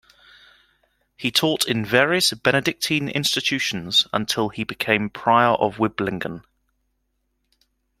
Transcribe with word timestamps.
He 1.15 1.29
taught 1.29 1.67
in 1.67 1.85
various 1.85 2.33
Benedictine 2.33 3.07
institutions 3.07 4.07
until 4.11 4.49
he 4.49 4.63
became 4.63 5.11
prior 5.11 5.49
of 5.53 5.77
Wiblingen. 5.77 6.43